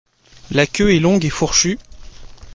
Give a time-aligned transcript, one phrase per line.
[0.49, 1.77] La queue est longue et fourchue.